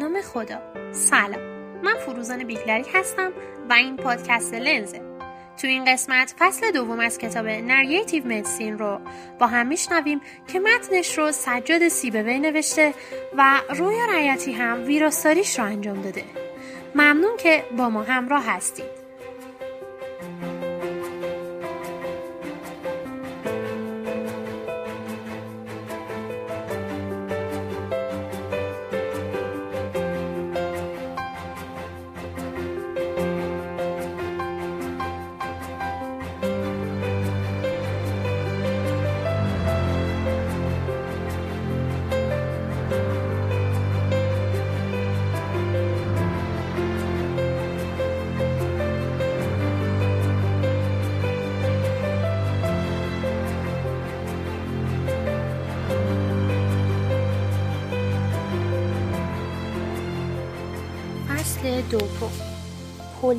[0.00, 0.58] نام خدا.
[0.92, 1.40] سلام.
[1.82, 3.32] من فروزان بیگلری هستم
[3.70, 5.00] و این پادکست لنزه.
[5.60, 9.00] تو این قسمت فصل دوم از کتاب Narrative Medicine رو
[9.38, 10.20] با هم میشنویم
[10.52, 12.94] که متنش رو سجاد سیبوی نوشته
[13.36, 16.24] و رویا رایتی هم ویراستاریش رو انجام داده.
[16.94, 18.99] ممنون که با ما همراه هستید.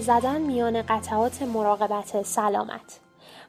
[0.01, 2.99] زدن میان قطعات مراقبت سلامت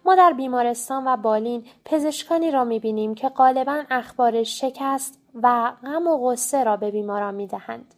[0.05, 6.31] ما در بیمارستان و بالین پزشکانی را می‌بینیم که غالبا اخبار شکست و غم و
[6.31, 7.95] غصه را به بیماران می‌دهند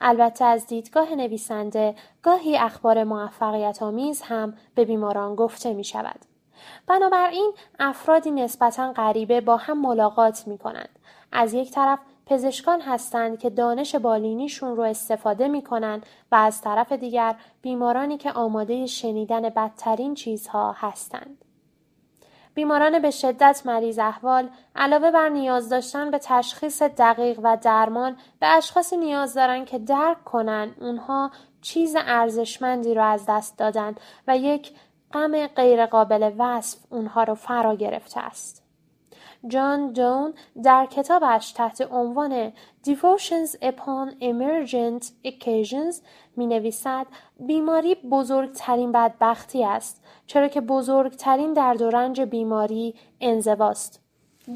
[0.00, 6.20] البته از دیدگاه نویسنده گاهی اخبار موفقیت آمیز هم به بیماران گفته می شود.
[6.86, 10.98] بنابراین افرادی نسبتا غریبه با هم ملاقات می کنند.
[11.32, 17.36] از یک طرف پزشکان هستند که دانش بالینیشون رو استفاده می‌کنن و از طرف دیگر
[17.62, 21.44] بیمارانی که آماده شنیدن بدترین چیزها هستند.
[22.54, 28.46] بیماران به شدت مریض احوال علاوه بر نیاز داشتن به تشخیص دقیق و درمان به
[28.46, 31.30] اشخاصی نیاز دارن که درک کنن اونها
[31.62, 33.94] چیز ارزشمندی رو از دست دادن
[34.28, 34.72] و یک
[35.12, 38.65] غم غیرقابل وصف اونها رو فرا گرفته است.
[39.48, 42.52] جان دون در کتابش تحت عنوان
[42.86, 45.94] Devotions upon Emergent Occasions
[46.36, 47.06] می نویسد
[47.40, 54.00] بیماری بزرگترین بدبختی است چرا که بزرگترین درد و رنج بیماری انزواست.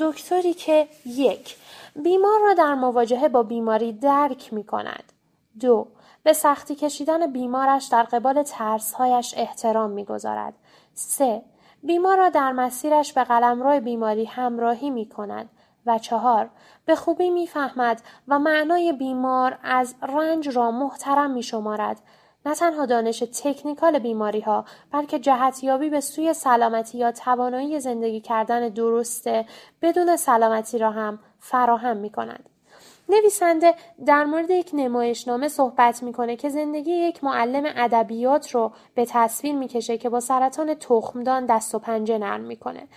[0.00, 1.56] دکتری که یک
[1.96, 5.12] بیمار را در مواجهه با بیماری درک می کند.
[5.60, 5.86] دو
[6.22, 10.54] به سختی کشیدن بیمارش در قبال ترسهایش احترام می‌گذارد.
[10.94, 11.42] سه
[11.82, 15.50] بیمار را در مسیرش به قلمرو بیماری همراهی می کند
[15.86, 16.50] و چهار
[16.86, 22.02] به خوبی می‌فهمد و معنای بیمار از رنج را محترم می شمارد
[22.46, 28.68] نه تنها دانش تکنیکال بیماری ها بلکه جهتیابی به سوی سلامتی یا توانایی زندگی کردن
[28.68, 29.47] درسته
[29.82, 32.49] بدون سلامتی را هم فراهم می کند.
[33.10, 33.75] نویسنده
[34.06, 39.98] در مورد یک نمایشنامه صحبت می‌کنه که زندگی یک معلم ادبیات رو به تصویر می‌کشه
[39.98, 42.88] که با سرطان تخمدان دست و پنجه نرم می‌کنه.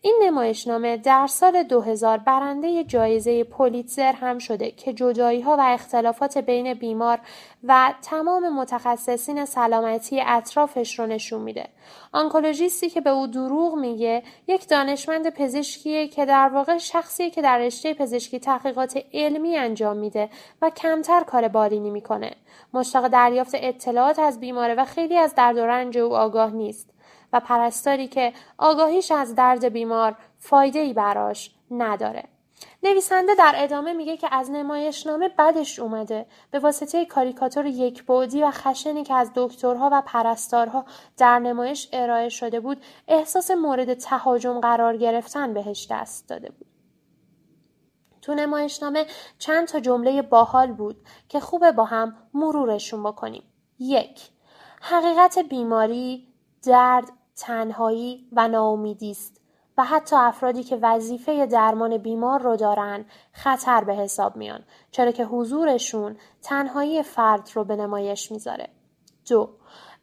[0.00, 6.38] این نمایشنامه در سال 2000 برنده جایزه پولیتزر هم شده که جدایی ها و اختلافات
[6.38, 7.18] بین بیمار
[7.64, 11.68] و تمام متخصصین سلامتی اطرافش رو نشون میده.
[12.12, 17.58] آنکولوژیستی که به او دروغ میگه یک دانشمند پزشکیه که در واقع شخصیه که در
[17.58, 20.30] رشته پزشکی تحقیقات علمی انجام میده
[20.62, 22.30] و کمتر کار بالینی می‌کنه.
[22.74, 26.97] مشتاق دریافت اطلاعات از بیماره و خیلی از درد و رنج او آگاه نیست.
[27.32, 32.24] و پرستاری که آگاهیش از درد بیمار فایده ای براش نداره.
[32.82, 38.50] نویسنده در ادامه میگه که از نمایشنامه بدش اومده به واسطه کاریکاتور یک بودی و
[38.50, 40.84] خشنی که از دکترها و پرستارها
[41.16, 46.66] در نمایش ارائه شده بود احساس مورد تهاجم قرار گرفتن بهش دست داده بود.
[48.22, 49.06] تو نمایشنامه
[49.38, 50.96] چند تا جمله باحال بود
[51.28, 53.42] که خوبه با هم مرورشون بکنیم.
[53.78, 54.30] یک
[54.80, 56.28] حقیقت بیماری،
[56.62, 59.40] درد تنهایی و ناامیدی است
[59.78, 65.24] و حتی افرادی که وظیفه درمان بیمار رو دارن خطر به حساب میان چرا که
[65.24, 68.68] حضورشون تنهایی فرد رو به نمایش می‌ذاره.
[69.28, 69.50] دو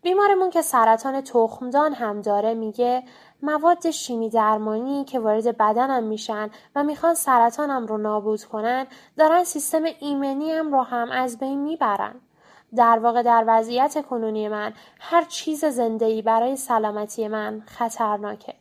[0.01, 3.03] بیمارمون که سرطان تخمدان هم داره میگه
[3.41, 8.87] مواد شیمی درمانی که وارد بدنم میشن و می‌خوان سرطانم رو نابود کنن
[9.17, 12.15] دارن سیستم ایمنی هم رو هم از بین می‌برن.
[12.75, 18.53] در واقع در وضعیت کنونی من هر چیز زندهی برای سلامتی من خطرناکه.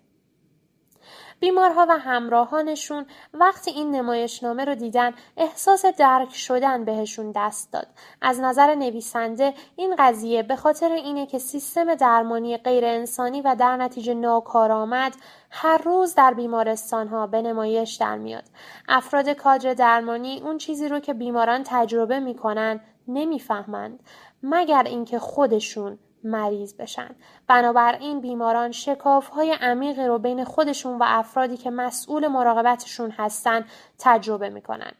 [1.40, 7.86] بیمارها و همراهانشون وقتی این نمایشنامه رو دیدن احساس درک شدن بهشون دست داد.
[8.20, 13.76] از نظر نویسنده این قضیه به خاطر اینه که سیستم درمانی غیر انسانی و در
[13.76, 15.12] نتیجه ناکارآمد
[15.50, 18.44] هر روز در بیمارستان ها به نمایش در میاد.
[18.88, 24.00] افراد کادر درمانی اون چیزی رو که بیماران تجربه می‌کنن نمی‌فهمند
[24.42, 27.16] مگر اینکه خودشون مریض بشن.
[27.46, 33.64] بنابراین بیماران شکاف های عمیقی رو بین خودشون و افرادی که مسئول مراقبتشون هستن
[33.98, 34.92] تجربه می‌کنن.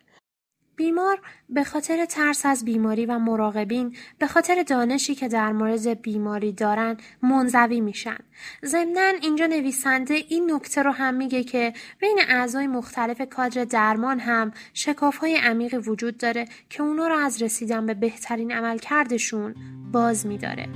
[0.77, 1.19] بیمار
[1.49, 6.97] به خاطر ترس از بیماری و مراقبین به خاطر دانشی که در مورد بیماری دارن
[7.23, 8.19] منزوی میشن.
[8.65, 14.53] ضمنا اینجا نویسنده این نکته رو هم میگه که بین اعضای مختلف کادر درمان هم
[14.75, 19.55] شکاف های عمیقی وجود داره که اونا رو از رسیدن به بهترین عملکردشون
[19.93, 20.69] باز میداره.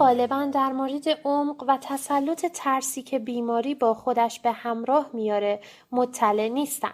[0.00, 5.60] غالبا در مورد عمق و تسلط ترسی که بیماری با خودش به همراه میاره
[5.92, 6.92] مطلع نیستن.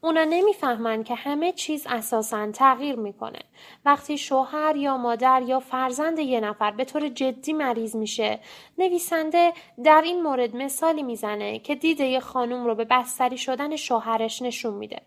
[0.00, 3.38] اونا نمی‌فهمن که همه چیز اساسا تغییر می‌کنه.
[3.84, 8.40] وقتی شوهر یا مادر یا فرزند یه نفر به طور جدی مریض میشه،
[8.78, 9.52] نویسنده
[9.84, 14.74] در این مورد مثالی می‌زنه که دیده یه خانوم رو به بستری شدن شوهرش نشون
[14.74, 15.02] میده.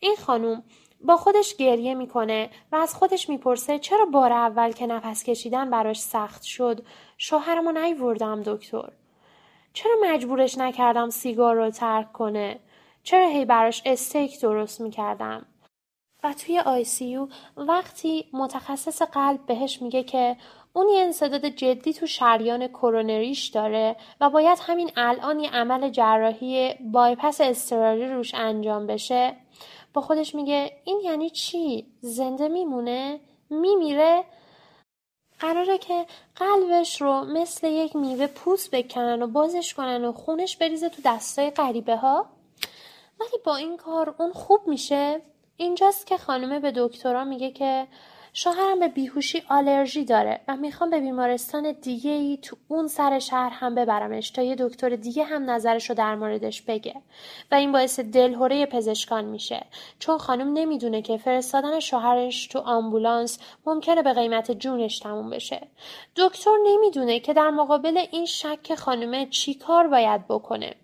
[0.00, 0.62] این خانوم
[1.00, 6.00] با خودش گریه می‌کنه و از خودش می‌پرسه چرا بار اول که نفس کشیدن براش
[6.00, 6.80] سخت شد؟
[7.18, 8.88] شوهرمو نیوردم دکتر.
[9.72, 12.60] چرا مجبورش نکردم سیگار رو ترک کنه؟
[13.02, 15.46] چرا هی براش استیک درست می‌کردم؟
[16.24, 20.36] و توی ICU وقتی متخصص قلب بهش میگه که
[20.72, 26.74] اون یه انسداد جدی تو شریان کرونریش داره و باید همین الان یه عمل جراحی
[26.80, 29.36] بایپس اضطراری روش انجام بشه
[29.94, 33.20] با خودش میگه این یعنی چی؟ زنده میمونه؟
[33.50, 34.24] میمیره؟
[35.38, 36.06] قراره که
[36.36, 41.50] قلبش رو مثل یک میوه پوست بکنن و بازش کنن و خونش بریزه تو دستای
[41.50, 42.26] غریبه ها؟
[43.20, 45.20] ولی با این کار اون خوب میشه؟
[45.56, 47.86] اینجاست که خانومه به دکترا میگه که
[48.40, 53.50] شوهرم به بیهوشی آلرژی داره و می‌خوام به بیمارستان دیگه ای تو اون سر شهر
[53.50, 56.94] هم ببرمش تا یه دکتر دیگه هم نظرش رو در موردش بگه.
[57.50, 59.66] و این باعث دلهوره پزشکان میشه.
[59.98, 65.60] چون خانم نمی‌دونه که فرستادن شوهرش تو آمبولانس ممکنه به قیمت جونش تموم بشه.
[66.16, 70.74] دکتر نمی‌دونه که در مقابل این شک خانمه چی کار باید بکنه.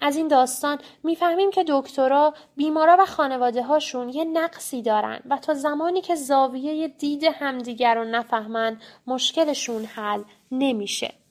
[0.00, 5.54] از این داستان می‌فهمیم که دکترا بیمارا و خانواده هاشون یه نقصی دارن و تا
[5.54, 11.21] زمانی که زاویه دید همدیگر رو نفهمن مشکلشون حل نمیشه.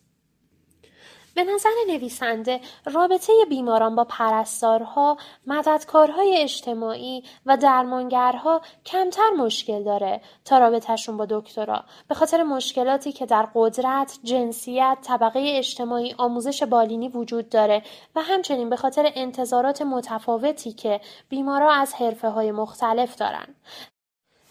[1.35, 5.17] به نظر نویسنده رابطه بیماران با پرستارها،
[5.47, 13.25] مددکارهای اجتماعی و درمانگرها کمتر مشکل داره تا رابطهشون با دکترا به خاطر مشکلاتی که
[13.25, 17.83] در قدرت، جنسیت، طبقه اجتماعی، آموزش بالینی وجود داره
[18.15, 23.55] و همچنین به خاطر انتظارات متفاوتی که بیمارا از حرفه های مختلف دارن.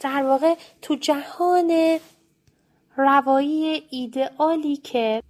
[0.00, 1.98] در واقع تو جهان
[2.96, 5.22] روایی ایدئالی که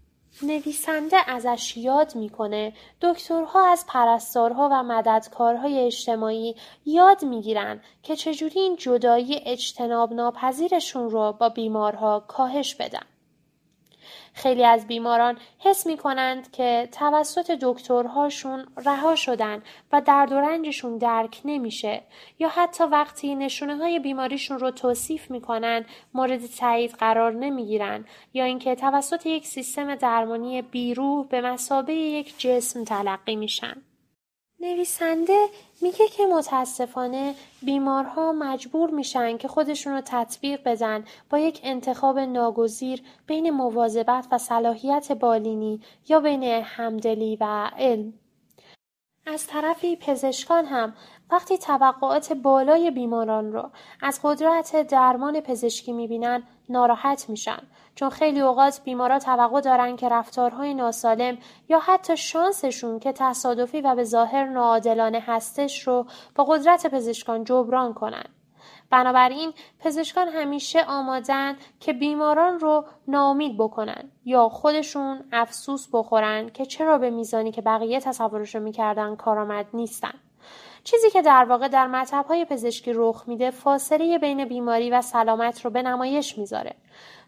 [0.42, 6.54] نویسنده ازش یاد می‌کنه دکترها از پرستارها و مددکارهای اجتماعی
[6.86, 13.06] یاد می‌گیرن که چجوری این جدایی اجتناب ناپذیرشون رو با بیمارها کاهش بدن.
[14.40, 21.40] خیلی از بیماران حس می کنند که توسط دکترهاشون رها شدن و درد و درک
[21.44, 22.02] نمیشه
[22.38, 28.74] یا حتی وقتی نشونه های بیماریشون رو توصیف می‌کنن مورد تایید قرار نمی‌گیرن یا اینکه
[28.74, 33.82] توسط یک سیستم درمانی بیروح به مسابه یک جسم تلقی میشن.
[34.60, 35.46] نویسنده
[35.82, 43.02] میگه که متاسفانه بیمارها مجبور میشن که خودشون رو تطبیق بدن با یک انتخاب ناگزیر
[43.26, 48.12] بین مواظبت و صلاحیت بالینی یا بین همدلی و علم.
[49.26, 50.94] از طرفی پزشکان هم
[51.30, 53.70] وقتی توقعات بالای بیماران رو
[54.02, 57.62] از قدرت درمان پزشکی می‌بینن ناراحت میشن
[57.94, 63.94] چون خیلی اوقات بیمارا توقع دارن که رفتارهای ناسالم یا حتی شانسشون که تصادفی و
[63.94, 68.24] به ظاهر ناعادلانه هستش رو با قدرت پزشکان جبران کنن.
[68.90, 76.98] بنابراین پزشکان همیشه آمادن که بیماران رو ناامید بکنن یا خودشون افسوس بخورن که چرا
[76.98, 80.14] به میزانی که بقیه تصورش رو می‌کردن کارآمد نیستن.
[80.84, 85.70] چیزی که در واقع در مطبهای پزشکی رخ میده فاصله بین بیماری و سلامت رو
[85.70, 86.76] به نمایش می‌ذاره.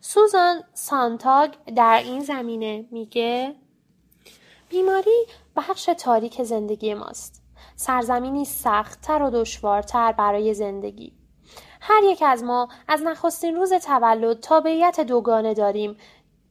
[0.04, 3.54] سوزان سانتاگ در این زمینه میگه
[4.68, 7.42] بیماری بخش تاریک زندگی ماست.
[7.76, 11.12] سرزمینی سختتر و دشوارتر برای زندگی.
[11.80, 15.96] هر یک از ما از نخستین روز تولد تابعیت دوگانه داریم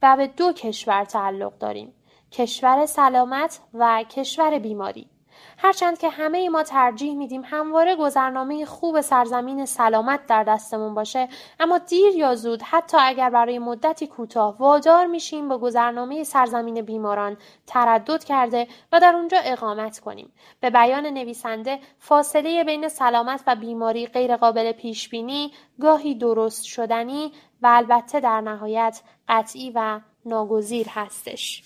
[0.02, 1.94] و به دو کشور تعلق داریم.
[2.30, 5.11] کشور سلامت و کشور بیماری.
[5.58, 11.28] هرچند که همه ما ترجیح میدیم همواره گذرنامه خوب سرزمین سلامت در دستمون باشه
[11.60, 17.36] اما دیر یا زود حتی اگر برای مدتی کوتاه وادار میشیم به گذرنامه سرزمین بیماران
[17.66, 20.32] تردد کرده و در اونجا اقامت کنیم.
[20.60, 27.32] به بیان نویسنده فاصله بین سلامت و بیماری غیرقابل پیش بینی گاهی درست شدنی
[27.62, 31.62] و البته در نهایت قطعی و ناگزیر هستش.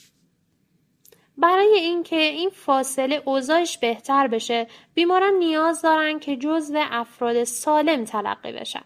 [1.38, 8.52] برای اینکه این فاصله اوضاعش بهتر بشه بیماران نیاز دارن که جزو افراد سالم تلقی
[8.52, 8.82] بشن.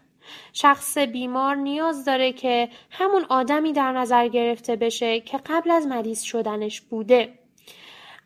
[0.53, 6.23] شخص بیمار نیاز داره که همون آدمی در نظر گرفته بشه که قبل از مریض
[6.23, 7.41] شدنش بوده.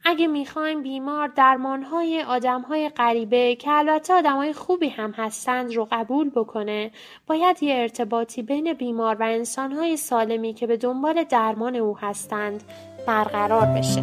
[0.06, 6.90] اگه می‌خوایم بیمار درمانهای آدمهای غریبه که البته آدمهای خوبی هم هستند رو قبول بکنه
[7.26, 12.62] باید یه ارتباطی بین بیمار و انسانهای سالمی که به دنبال درمان او هستند
[13.06, 14.02] برقرار بشه.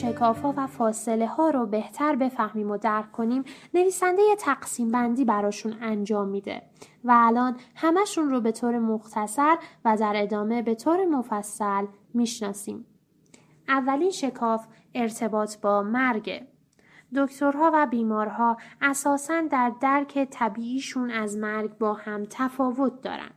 [0.00, 5.76] شکافا و فاصله ها رو بهتر بفهمیم و درک کنیم نویسنده یه تقسیم بندی براشون
[5.80, 6.62] انجام میده
[7.04, 12.86] و الان همشون رو به طور مختصر و در ادامه به طور مفصل می‌شناسیم.
[13.68, 16.42] اولین شکاف ارتباط با مرگ
[17.16, 23.30] دکترها و بیمارها اساسا در درک طبیعیشون از مرگ با هم تفاوت دارن.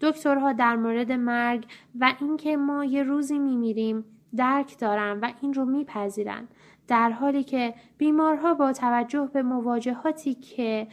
[0.00, 1.66] دکترها در مورد مرگ
[2.00, 4.04] و اینکه ما یه روزی میمیریم
[4.36, 6.48] درک دارن و این رو میپذیرن
[6.88, 10.88] در حالی که بیمارها با توجه به مواجهاتی که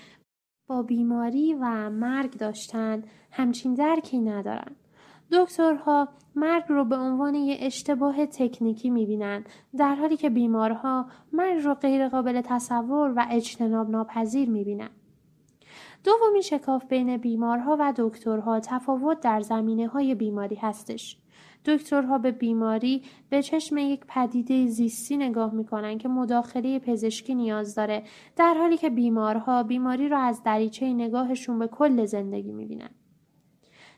[0.68, 4.76] با بیماری و مرگ داشتن همچین درکی ندارن.
[5.32, 9.44] دکترها مرگ رو به عنوان یه اشتباه تکنیکی می‌بینن
[9.78, 14.90] در حالی که بیمارها مرگ رو غیرقابل تصور و اجتناب ناپذیر می‌بینن.
[16.04, 21.21] دومین شکاف بین بیمارها و دکترها تفاوت در زمینه های بیماری هستش.
[21.66, 28.04] دکترها به بیماری به چشم یک پدیده زیستی نگاه می‌کنن که مداخله پزشکی نیاز داره
[28.36, 32.90] در حالی که بیمارها بیماری را از دریچه نگاهشون به کل زندگی می‌بینن.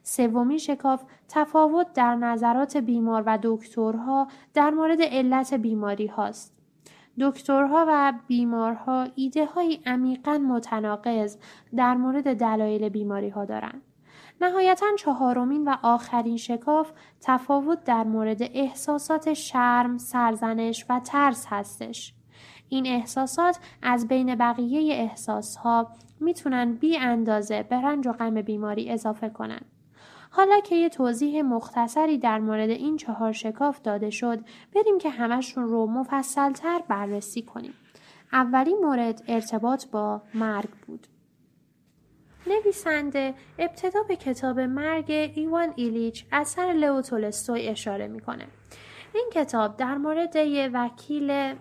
[0.03, 6.53] سومین شکاف تفاوت در نظرات بیمار و دکترها در مورد علت بیماری هاست.
[7.19, 11.37] دکترها و بیمارها ایده های عمیقا متناقض
[11.75, 13.81] در مورد دلایل بیماری ها دارند.
[14.43, 22.13] نهایتا چهارمین و آخرین شکاف تفاوت در مورد احساسات شرم، سرزنش و ترس هستش.
[22.69, 29.29] این احساسات از بین بقیه احساسها می‌تونن بی اندازه به رنج و غم بیماری اضافه
[29.29, 29.61] کنن.
[30.29, 34.39] حالا که یه توضیح مختصری در مورد این چهار شکاف داده شد
[34.75, 37.73] بریم که همشون رو مفصلتر بررسی کنیم.
[38.33, 41.07] اولین مورد ارتباط با مرگ بود.
[42.47, 48.47] نویسنده ابتدا به کتاب مرگ ایوان ایلیچ اثر لئو تولستوی اشاره می‌کنه.
[49.13, 51.55] این کتاب در مورد یه وکیل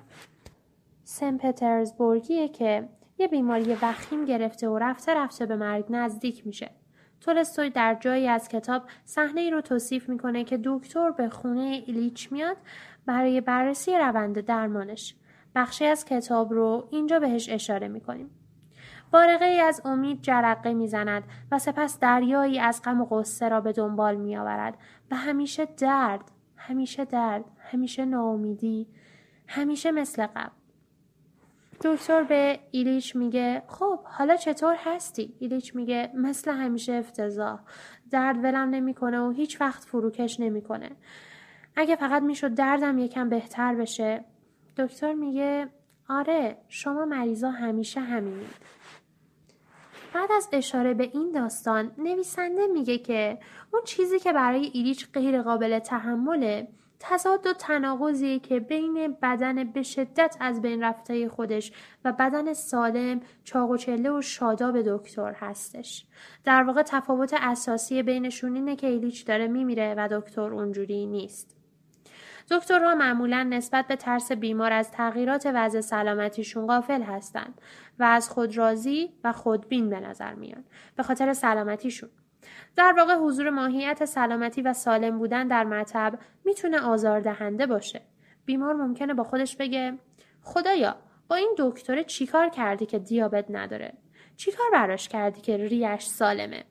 [1.05, 6.71] سن پترزبورگیه که یه بیماری وخیم گرفته و رفته رفته به مرگ نزدیک میشه.
[7.21, 12.33] تولستوی در جایی از کتاب صحنه ای رو توصیف می‌کنه که دکتر به خونه ایلیچ
[12.33, 12.57] میاد
[13.07, 15.15] برای بررسی روند درمانش.
[15.55, 18.31] بخشی از کتاب رو اینجا بهش اشاره می‌کنیم.
[19.13, 23.73] بارقه ای از امید جرقه می‌زند و سپس دریایی از غم و غصه را به
[23.73, 24.75] دنبال می آورد
[25.11, 28.87] و همیشه درد همیشه درد همیشه ناامیدی
[29.49, 30.53] همیشه مثل قبل.
[31.85, 37.61] دکتر به ایلیچ میگه خب حالا چطور هستی؟ ایلیچ میگه مثل همیشه افتضاح.
[38.11, 40.91] درد ولم نمی‌کنه و هیچ وقت فروکش نمی‌کنه.
[41.77, 44.25] اگه فقط می‌شد دردم یکم بهتر بشه.
[44.77, 45.69] دکتر میگه
[46.09, 48.82] آره شما مریضا همیشه همینید.
[50.15, 53.39] بعد از اشاره به این داستان نویسنده میگه که
[53.73, 56.69] اون چیزی که برای ایلیچ غیر قابل تحمله
[57.01, 61.73] تضاد و تناقضی که بین بدن به شدت از بین رفته خودش
[62.05, 66.07] و بدن سالم چاق و چله و شاداب دکتر هستش.
[66.45, 71.57] در واقع تفاوت اساسی بینشون اینه که ایلیچ داره میمیره و دکتر اونجوری نیست.
[72.51, 77.61] دکترها معمولا نسبت به ترس بیمار از تغییرات وضع سلامتیشون غافل هستند
[78.03, 80.65] و از خود راضی و خودبین به نظر میان
[80.97, 82.11] به خاطر سلامتیشون.
[82.77, 88.03] در واقع حضور ماهیت سلامتی و سالم بودن در مطب می‌تونه آزاردهنده باشه.
[88.45, 89.99] بیمار ممکنه با خودش بگه
[90.43, 90.97] خدایا
[91.29, 93.93] با این دکتر چیکار کردی که دیابت نداره؟
[94.37, 96.65] چیکار براش کردی که ریش سالمه؟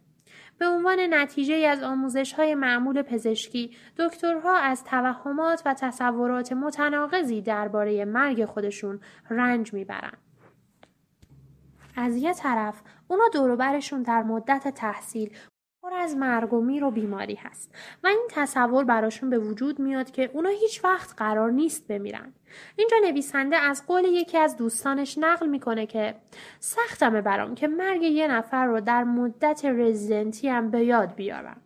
[0.58, 8.06] به عنوان نتیجه از آموزش های معمول پزشکی دکترها از توهمات و تصورات متناقضی درباره
[8.06, 10.31] مرگ خودشون رنج می‌برند.
[11.96, 15.34] از یه طرف اونا دوروبرشون در مدت تحصیل
[15.84, 20.12] پر از مرگ و میر و بیماری هست و این تصور براشون به وجود میاد
[20.12, 22.34] که اونا هیچ وقت قرار نیست بمیرن.
[22.76, 26.16] اینجا نویسنده از قول یکی از دوستانش نقل می‌کنه که
[26.60, 31.62] سختمه برام که مرگ یه نفر رو در مدت رزیدنتی هم به یاد بیارم.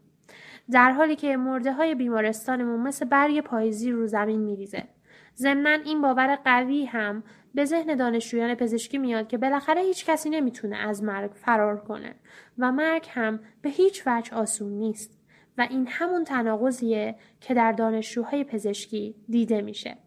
[0.71, 4.94] در حالی که مرده های بیمارستانمون مثل برگ پاییزی رو زمین میریزه.
[5.37, 7.23] ضمنا این باور قوی هم
[7.55, 12.15] به ذهن دانشجویان پزشکی میاد که بالاخره هیچ کسی نمی‌تونه از مرگ فرار کنه
[12.57, 15.19] و مرگ هم به هیچ وجه آسون نیست
[15.57, 19.97] و این همون تناقضیه که در دانشجوهای پزشکی دیده میشه.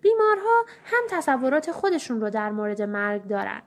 [0.00, 3.62] بیمارها هم تصورات خودشون رو در مورد مرگ دارن.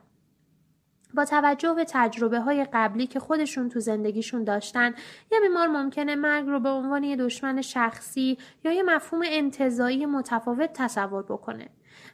[1.14, 4.94] با توجه به تجربه های قبلی که خودشون تو زندگیشون داشتن
[5.32, 10.72] یه بیمار ممکنه مرگ رو به عنوان یه دشمن شخصی یا یه مفهوم انتظایی متفاوت
[10.72, 11.68] تصور بکنه.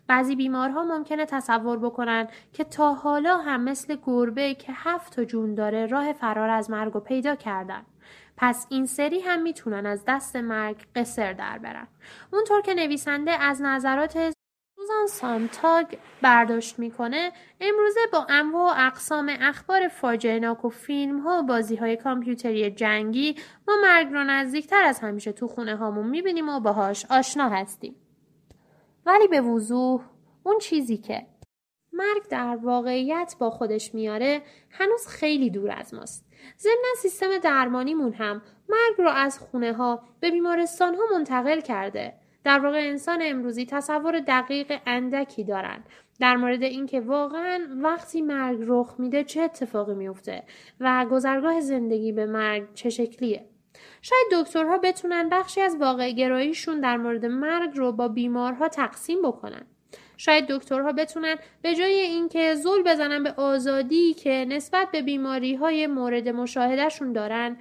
[0.06, 5.54] بعضی بیمارها ممکنه تصور بکنن که تا حالا هم مثل گربه که هفت تا جون
[5.54, 7.82] داره راه فرار از مرگ رو پیدا کردن.
[8.36, 11.86] پس این سری هم می‌تونن از دست مرگ قصر در برن.
[12.32, 14.35] اونطور که نویسنده از نظرات
[14.86, 15.86] سوزان سانتاگ
[16.22, 21.96] برداشت می‌کنه امروزه با انواع و اقسام اخبار فاجعهناک و فیلم ها و بازی های
[21.96, 23.36] کامپیوتری جنگی
[23.68, 27.96] ما مرگ رو نزدیکتر از همیشه تو خونه هامون می‌بینیم و باهاش آشنا هستیم.
[29.06, 30.02] ولی به وضوح
[30.42, 31.26] اون چیزی که
[31.92, 36.26] مرگ در واقعیت با خودش میاره هنوز خیلی دور از ماست.
[36.58, 42.25] ضمن سیستم درمانیمون هم مرگ رو از خونه ها به بیمارستان ها منتقل کرده.
[42.46, 45.84] در واقع انسان امروزی تصور دقیق اندکی دارن
[46.20, 50.42] در مورد اینکه واقعا وقتی مرگ رخ میده چه اتفاقی میفته
[50.80, 53.44] و گذرگاه زندگی به مرگ چه شکلیه.
[54.02, 59.62] شاید دکترها بتونن بخشی از واقع گراییشون در مورد مرگ رو با بیمارها تقسیم بکنن.
[60.16, 65.86] شاید دکترها بتونن به جای اینکه زول بزنن به آزادی که نسبت به بیماری های
[65.86, 67.56] مورد مشاهدهشون دارن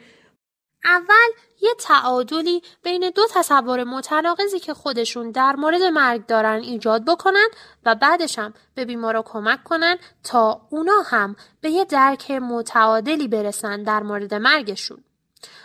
[0.86, 1.30] اول
[1.62, 7.48] یه تعادلی بین دو تصور متناقضی که خودشون در مورد مرگ دارن ایجاد بکنن
[7.86, 13.84] و بعدش هم به بیمارا کمک کنن تا اونا هم به یه درک متعادلی برسن
[13.84, 15.04] در مورد مرگشون.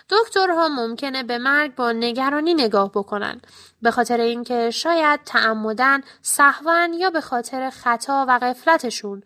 [0.08, 3.40] دکترها ممکنه به مرگ با نگرانی نگاه بکنن
[3.82, 9.22] به خاطر اینکه شاید تعمدن سهوا یا به خاطر خطا و غفلتشون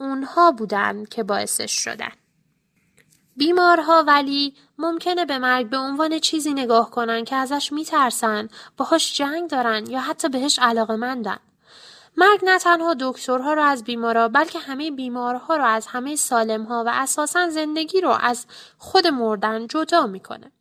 [0.00, 2.12] اونها بودن که باعثش شدن
[3.36, 9.50] بیمارها ولی ممکنه به مرگ به عنوان چیزی نگاه کنن که ازش میترسن باهاش جنگ
[9.50, 11.38] دارن یا حتی بهش علاقه مندن.
[12.18, 16.90] مرگ نه تنها دکترها رو از بیمارا بلکه همه بیمارها رو از همه سالمها و
[16.94, 18.46] اساسا زندگی رو از
[18.78, 20.52] خود مردن جدا می‌کنه.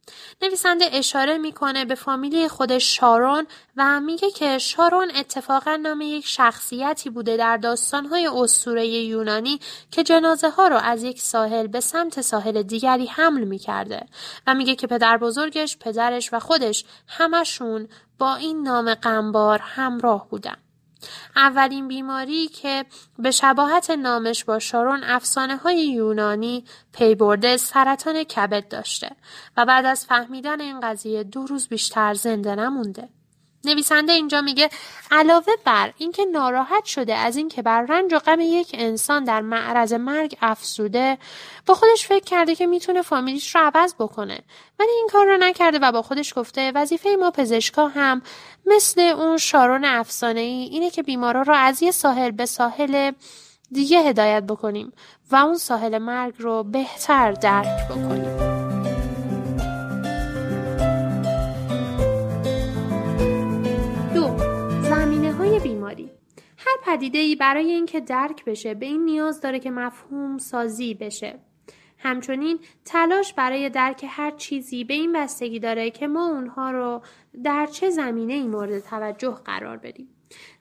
[0.42, 7.10] نویسنده اشاره می‌کنه به فامیلی خودش شارون و میگه که شارون اتفاقا نام یک شخصیتی
[7.10, 9.60] بوده در داستانهای اسطوره یونانی
[9.92, 14.06] که جنازه ها رو از یک ساحل به سمت ساحل دیگری حمل می‌کرده
[14.48, 17.88] و میگه که پدر بزرگش، پدرش و خودش همشون
[18.20, 20.65] با این نام قنبار همراه بودن.
[21.36, 22.86] اولین بیماری که
[23.20, 29.12] به شباهت نامش با شارون افسانه های یونانی پی برده سرطان کبد داشته
[29.58, 33.10] و بعد از فهمیدن این قضیه دو روز بیشتر زنده نمونده.
[33.66, 34.70] نویسنده اینجا میگه
[35.12, 39.94] علاوه بر اینکه ناراحت شده از اینکه بر رنج و غم یک انسان در معرض
[39.94, 41.18] مرگ افسوده
[41.66, 44.40] با خودش فکر کرده که می‌تونه فامیلیش رو عوض بکنه.
[44.80, 48.22] ولی این کار رو نکرده و با خودش گفته وظیفه ما پزشکا هم
[48.66, 53.12] مثل اون شارون افسانه ای اینه که بیمارا رو از یه ساحل به ساحل
[53.72, 54.94] دیگه هدایت بکنیم
[55.32, 58.55] و اون ساحل مرگ رو بهتر درک بکنیم.
[65.60, 66.12] بیماری.
[66.58, 71.40] هر پدیده ای برای اینکه درک بشه به این نیاز داره که مفهوم سازی بشه.
[71.98, 77.02] همچنین تلاش برای درک هر چیزی به این بستگی داره که ما اونها رو
[77.44, 80.10] در چه زمینه ای مورد توجه قرار بدیم.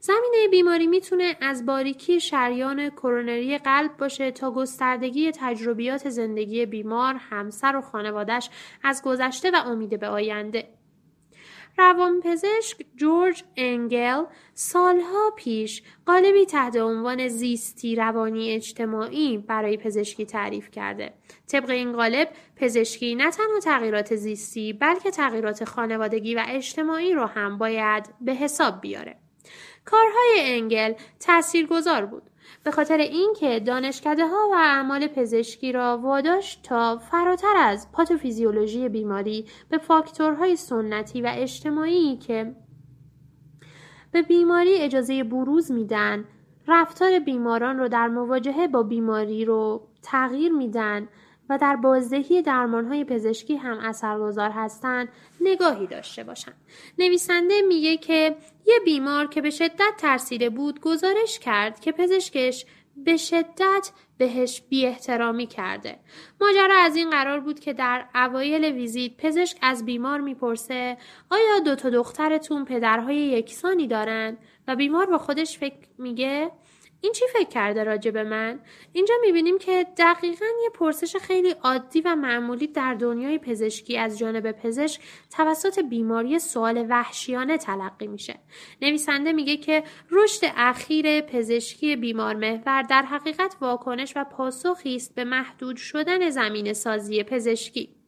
[0.00, 7.76] زمینه بیماری می‌تونه از باریکی شریان کرونری قلب باشه تا گستردگی تجربیات زندگی بیمار، همسر
[7.76, 8.50] و خانوادش
[8.82, 10.68] از گذشته و امید به آینده.
[11.78, 21.12] روانپزشک جورج انگل سالها پیش قالبی تحت عنوان زیستی روانی اجتماعی برای پزشکی تعریف کرده.
[21.48, 27.58] طبق این قالب پزشکی نه تنها تغییرات زیستی بلکه تغییرات خانوادگی و اجتماعی رو هم
[27.58, 29.16] باید به حساب بیاره.
[29.84, 32.22] کارهای انگل تاثیرگذار بود.
[32.64, 39.46] به خاطر اینکه دانشکده ها و اعمال پزشکی را واداشت تا فراتر از پاتوفیزیولوژی بیماری
[39.70, 42.54] به فاکتورهای سنتی و اجتماعی که
[44.14, 46.24] به بیماری اجازه بروز میدن
[46.68, 51.08] رفتار بیماران رو در مواجهه با بیماری رو تغییر میدن
[51.48, 55.08] و در بازدهی درمانهای پزشکی هم اثرگذار هستند
[55.40, 56.54] نگاهی داشته باشند.
[56.98, 63.16] نویسنده میگه که یه بیمار که به شدت ترسیده بود گزارش کرد که پزشکش به
[63.16, 65.98] شدت بهش بی احترامی کرده.
[66.40, 70.96] ماجرا از این قرار بود که در اوایل ویزیت پزشک از بیمار می‌پرسه
[71.30, 74.36] آیا دو تا دخترتون پدرهای یکسانی دارن
[74.68, 76.50] و بیمار با خودش فکر میگه
[77.04, 78.60] این چی فکر کرده راجع به من؟
[78.92, 84.52] اینجا می‌بینیم که دقیقا یه پرسش خیلی عادی و معمولی در دنیای پزشکی از جانب
[84.52, 85.00] پزشک
[85.36, 88.34] توسط بیماری سوال وحشیانه تلقی میشه.
[88.82, 95.24] نویسنده میگه که رشد اخیر پزشکی بیمار محور در حقیقت واکنش و پاسخی است به
[95.24, 98.03] محدود شدن زمین سازی پزشکی.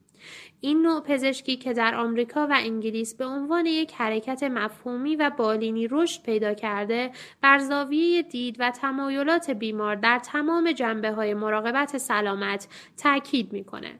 [0.67, 5.89] این نوع پزشکی که در آمریکا و انگلیس به عنوان یک حرکت مفهومی و بالینی
[5.89, 12.69] رشد پیدا کرده بر زاویه دید و تمایلات بیمار در تمام جنبه های مراقبت سلامت
[12.97, 13.99] تاکید می‌کنه.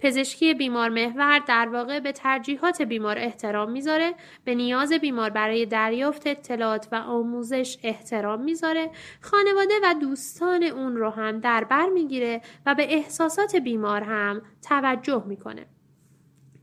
[0.00, 4.14] پزشکی بیمار محور در واقع به ترجیحات بیمار احترام می‌ذاره
[4.44, 8.90] به نیاز بیمار برای دریافت اطلاعات و آموزش احترام می‌ذاره
[9.20, 15.24] خانواده و دوستان اون رو هم در بر می‌گیره و به احساسات بیمار هم توجه
[15.26, 15.66] می‌کنه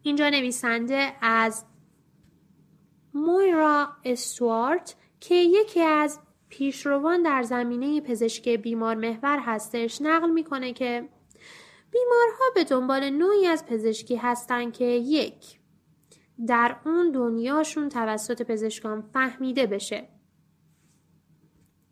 [0.03, 1.65] اینجا نویسنده از
[3.13, 11.09] مویرا استوارت که یکی از پیشروان در زمینه پزشکی بیمار محور هستش نقل می‌کنه که
[11.91, 15.59] بیمارها به دنبال نوعی از پزشکی هستند که یک
[16.47, 20.09] در اون دنیاشون توسط پزشکان فهمیده بشه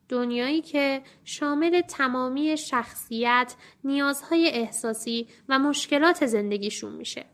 [0.10, 7.26] دنیایی که شامل تمامی شخصیت، نیازهای احساسی و مشکلات زندگیشون میشه.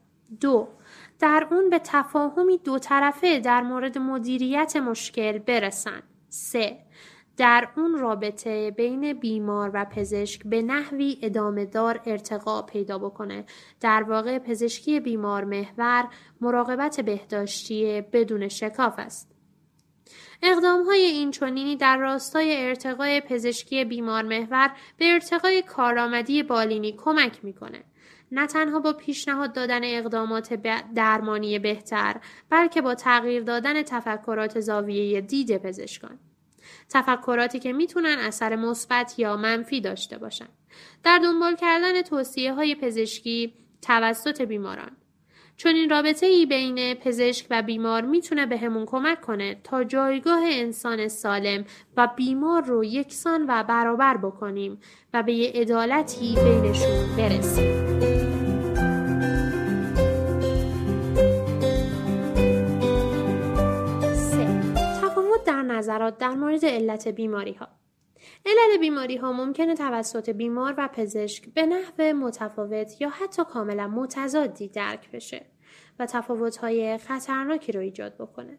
[0.41, 0.67] دو
[1.19, 6.03] در اون به تفاهمی دو طرفه در مورد مدیریت مشکل برسن.
[6.29, 6.77] سه
[7.37, 13.45] در اون رابطه بین بیمار و پزشک به نحوی ادامه دار ارتقا پیدا بکنه.
[13.81, 16.07] در واقع پزشکی بیمار محور
[16.41, 19.31] مراقبت بهداشتی بدون شکاف است.
[20.43, 27.45] اقدام های این چونینی در راستای ارتقای پزشکی بیمار محور به ارتقای کارآمدی بالینی کمک
[27.45, 27.83] می‌کنه.
[28.31, 30.53] نه تنها با پیشنهاد دادن اقدامات
[30.95, 32.15] درمانی بهتر
[32.49, 36.19] بلکه با تغییر دادن تفکرات زاویه دید پزشکان.
[36.89, 40.47] تفکراتی که می‌تونن اثر مثبت یا منفی داشته باشن.
[41.03, 44.91] در دنبال کردن توصیه های پزشکی توسط بیماران.
[45.57, 50.41] چون این رابطه ای بین پزشک و بیمار می‌تونه به همون کمک کنه تا جایگاه
[50.43, 51.65] انسان سالم
[51.97, 54.79] و بیمار رو یکسان و برابر بکنیم
[55.13, 57.96] و به یه عدالتی بینشون برسیم.
[65.77, 67.67] نظرات در مورد علت بیماری ها
[68.45, 74.67] علل بیماری ها ممکنه توسط بیمار و پزشک به نحو متفاوت یا حتی کاملا متضادی
[74.67, 75.45] درک بشه
[75.99, 78.57] و تفاوت های خطرناکی رو ایجاد بکنه.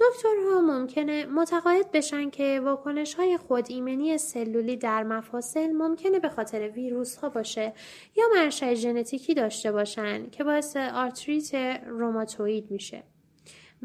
[0.00, 6.68] دکترها ممکنه متقاعد بشن که واکنش های خود ایمنی سلولی در مفاصل ممکنه به خاطر
[6.68, 7.72] ویروس ها باشه
[8.16, 11.54] یا منشأ ژنتیکی داشته باشن که باعث آرتریت
[11.86, 13.02] روماتوید میشه.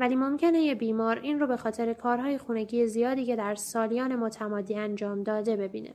[0.01, 4.75] ولی ممکنه یه بیمار این رو به خاطر کارهای خونگی زیادی که در سالیان متمادی
[4.75, 5.93] انجام داده ببینه.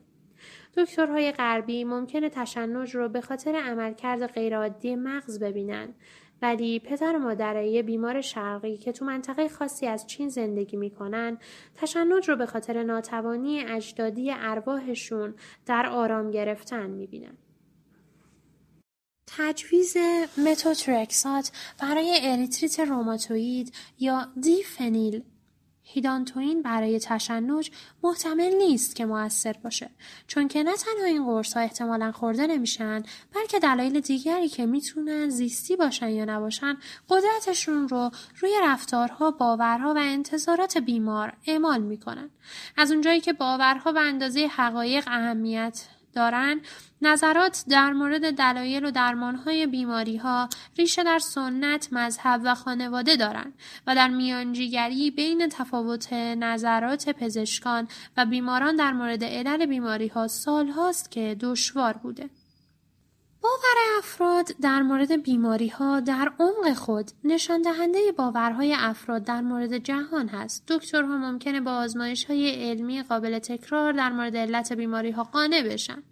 [0.76, 5.94] دکترهای غربی ممکنه تشنج رو به خاطر عملکرد غیرعادی مغز ببینن
[6.42, 11.38] ولی پدر و مادر یه بیمار شرقی که تو منطقه خاصی از چین زندگی می‌کنن
[11.74, 15.34] تشنج رو به خاطر ناتوانی اجدادی ارواحشون
[15.66, 17.36] در آرام گرفتن می‌بینن.
[19.38, 19.96] تجویز
[20.38, 25.22] متوترکسات برای آرتریت روماتوید یا دیفنیل
[25.82, 27.70] هیدانتوین برای تشنج
[28.02, 29.90] محتمل نیست که موثر باشه
[30.26, 33.02] چون که نه تنها این قرص ها احتمالا خورده نمیشن
[33.34, 36.76] بلکه دلایل دیگری که می‌تونن زیستی باشن یا نباشن
[37.08, 42.30] قدرتشون رو روی رفتارها باورها و انتظارات بیمار اعمال می‌کنن.
[42.76, 45.84] از اونجایی که باورها به اندازه حقایق اهمیت
[46.16, 46.60] دارن
[47.02, 50.48] نظرات در مورد دلایل و درمانهای بیماری ها
[50.78, 53.54] ریشه در سنت، مذهب و خانواده دارند
[53.86, 60.68] و در میانجیگری بین تفاوت نظرات پزشکان و بیماران در مورد علل بیماری ها سال
[60.68, 62.30] هاست که دشوار بوده.
[63.46, 69.78] باور افراد در مورد بیماری ها در عمق خود نشان دهنده باورهای افراد در مورد
[69.78, 70.64] جهان هست.
[70.68, 76.02] دکترها ممکنه با آزمایش های علمی قابل تکرار در مورد علت بیماری ها قانع بشن.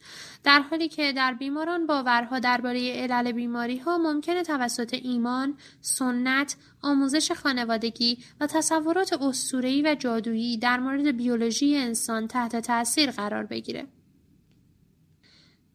[0.45, 7.33] در حالی که در بیماران باورها درباره علل بیماری ها ممکنه توسط ایمان، سنت، آموزش
[7.33, 13.87] خانوادگی و تصورات اسطوره‌ای و جادویی در مورد بیولوژی انسان تحت تاثیر قرار بگیره.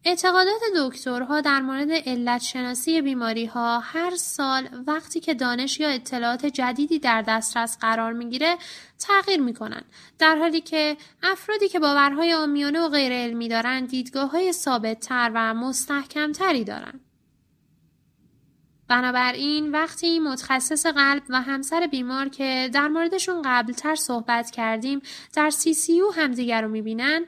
[0.04, 6.46] اعتقادات دکترها در مورد علت شناسی بیماری ها هر سال وقتی که دانش یا اطلاعات
[6.46, 8.56] جدیدی در دسترس قرار می‌گیره
[8.98, 9.82] تغییر می‌کنن
[10.18, 15.30] در حالی که افرادی که باورهای آمیانه و غیر علمی دارند دیدگاه های ثابت تر
[15.34, 17.00] و مستحکم تری دارند.
[18.88, 25.00] بنابراین وقتی متخصص قلب و همسر بیمار که در موردشون قبلتر صحبت کردیم
[25.34, 27.24] در سی سی او همدیگر رو می‌بینن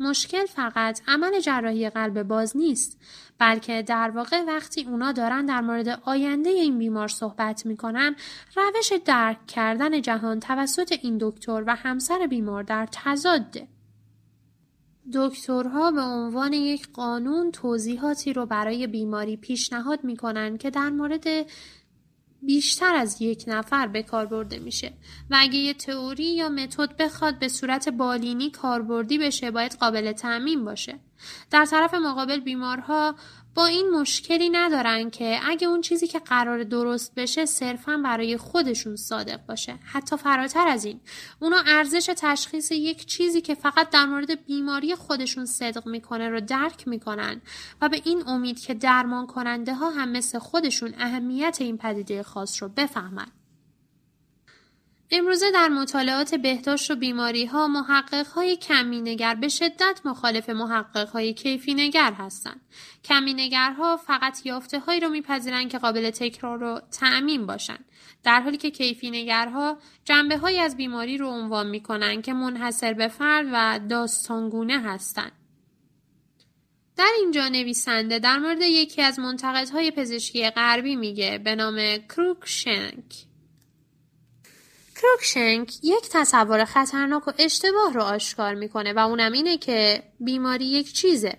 [0.00, 3.00] مشکل فقط عمل جراحی قلب باز نیست
[3.38, 8.16] بلکه در واقع وقتی اونا دارن در مورد آینده این بیمار صحبت می‌کنن
[8.56, 13.68] روش درک کردن جهان توسط این دکتر و همسر بیمار در تضاده
[15.14, 21.24] دکترها به عنوان یک قانون توضیحاتی رو برای بیماری پیشنهاد می‌کنن که در مورد
[22.42, 24.92] بیشتر از یک نفر به کار برده میشه
[25.30, 30.64] و اگه یه تئوری یا متد بخواد به صورت بالینی کاربردی بشه باید قابل تعمین
[30.64, 30.98] باشه.
[31.50, 33.14] در طرف مقابل بیمارها
[33.54, 38.96] با این مشکلی ندارن که اگه اون چیزی که قرار درست بشه صرفا برای خودشون
[38.96, 39.78] صادق باشه.
[39.84, 41.00] حتی فراتر از این
[41.40, 46.88] اونا ارزش تشخیص یک چیزی که فقط در مورد بیماری خودشون صدق می‌کنه رو درک
[46.88, 47.40] می‌کنن
[47.80, 52.62] و به این امید که درمان کننده ها هم مثل خودشون اهمیت این پدیده خاص
[52.62, 53.39] رو بفهمن.
[55.12, 61.08] امروزه در مطالعات بهداشت و بیماری ها محقق های کمی نگر به شدت مخالف محقق
[61.08, 62.60] های کیفی نگر هستند.
[63.04, 67.84] کمی نگرها فقط یافته هایی رو میپذیرند که قابل تکرار و تعمین باشند.
[68.24, 72.92] در حالی که کیفی نگرها جنبه های از بیماری رو عنوان می کنند که منحصر
[72.92, 75.32] به فرد و داستانگونه هستند.
[76.96, 83.29] در اینجا نویسنده در مورد یکی از منتقدهای پزشکی غربی میگه به نام کروکشنک
[85.00, 90.92] کروکشنک یک تصور خطرناک و اشتباه رو آشکار می‌کنه و اونم اینه که بیماری یک
[90.92, 91.38] چیزه.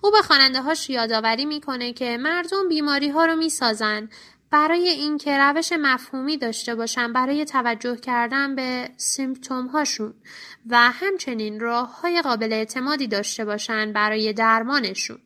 [0.00, 4.08] او به خواننده هاش یادآوری می‌کنه که مردم بیماری ها رو می‌سازن
[4.50, 10.14] برای اینکه روش مفهومی داشته باشن برای توجه کردن به symptom هاشون
[10.66, 15.18] و همچنین راه های قابل اعتمادی داشته باشن برای درمانشون.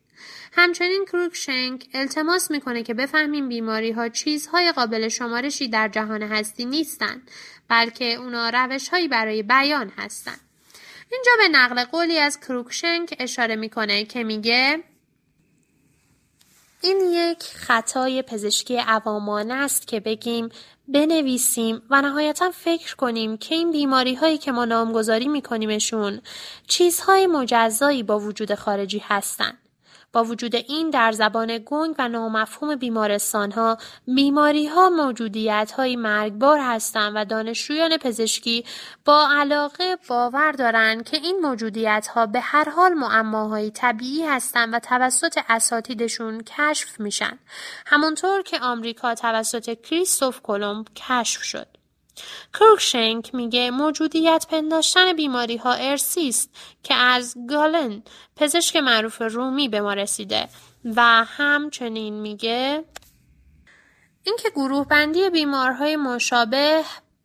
[0.55, 7.31] همچنین کروکشنک التماس می‌کنه که بفهمیم بیماری ها چیزهای قابل شمارشی در جهان هستی نیستند
[7.67, 10.39] بلکه اونا روش هایی برای بیان هستند.
[11.11, 14.83] اینجا به نقل قولی از کروکشنک اشاره می‌کنه که میگه
[16.81, 20.49] این یک خطای پزشکی عوامانه است که بگیم
[20.87, 26.21] بنویسیم و نهایتا فکر کنیم که این بیماری هایی که ما نامگذاری میکنیمشون
[26.67, 29.62] چیزهای مجزایی با وجود خارجی هستند.
[30.13, 36.59] با وجود این در زبان گنگ و نامفهوم بیمارستان ها بیماری ها موجودیت های مرگبار
[36.59, 38.65] هستند و دانشجویان پزشکی
[39.05, 44.79] با علاقه باور دارند که این موجودیت ها به هر حال معماهای طبیعی هستند و
[44.79, 47.39] توسط اساتیدشون کشف میشن.
[47.85, 51.82] همونطور که آمریکا توسط کریستوف کلمب کشف شد.
[52.53, 56.35] کروکشنک میگه موجودیت پنداشتن بیماری ها ارسی
[56.83, 58.03] که از گالن
[58.35, 60.47] پزشک معروف رومی به ما رسیده.
[60.85, 62.83] و همچنین میگه
[64.23, 66.83] اینکه گروه بندی بیمارهای مشابه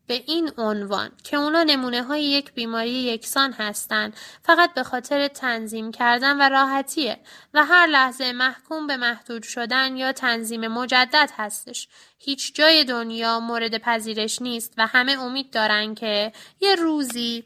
[0.09, 5.91] به این عنوان که اونا نمونه های یک بیماری یکسان هستند فقط به خاطر تنظیم
[5.91, 7.19] کردن و راحتیه
[7.53, 11.87] و هر لحظه محکوم به محدود شدن یا تنظیم مجدد هستش.
[12.17, 17.43] هیچ جای دنیا مورد پذیرش نیست و همه امید دارن که یه روزی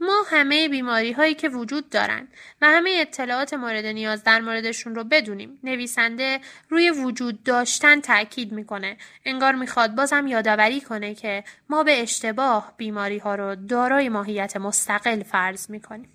[0.00, 2.28] ما همه بیماری هایی که وجود دارن
[2.60, 5.58] و همه اطلاعات مورد نیاز در موردشون رو بدونیم.
[5.64, 8.96] نویسنده روی وجود داشتن تاکید می‌کنه.
[9.24, 15.22] انگار می‌خواد بازم یادآوری کنه که ما به اشتباه بیماری ها رو دارای ماهیت مستقل
[15.22, 16.10] فرض می‌کنیم.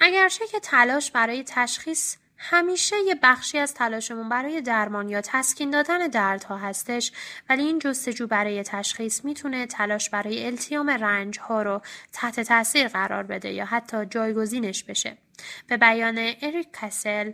[0.00, 6.06] اگرچه که تلاش برای تشخیص همیشه یه بخشی از تلاشمون برای درمان یا تسکین دادن
[6.06, 7.12] دردها هستش
[7.48, 13.22] ولی این جستجو برای تشخیص می‌تونه تلاش برای التیام رنج ها رو تحت تاثیر قرار
[13.22, 15.16] بده یا حتی جایگزینش بشه.
[15.66, 17.32] به بیان اریک کسل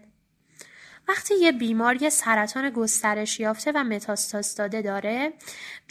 [1.09, 5.33] وقتی یه بیمار یه سرطان گسترش یافته و متاستاز داده داره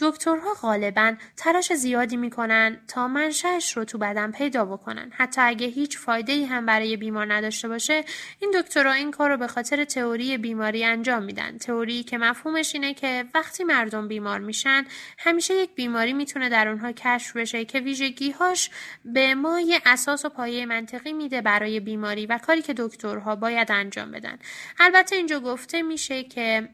[0.00, 5.10] دکترها غالبا تلاش زیادی می‌کنن تا منشأش رو تو بدن پیدا بکنن.
[5.14, 8.04] حتی اگه هیچ فایده ای هم برای بیمار نداشته باشه
[8.40, 11.58] این دکترها این کار رو به خاطر تئوری بیماری انجام میدن.
[11.58, 14.84] تئوری که مفهومش اینه که وقتی مردم بیمار میشن
[15.18, 18.70] همیشه یک بیماری می‌تونه در اونها کشف بشه که ویژگیهاش
[19.04, 23.72] به ما یه اساس و پایه منطقی میده برای بیماری و کاری که دکترها باید
[23.72, 24.38] انجام بدن.
[24.80, 26.68] البته اینجا گفته میشه که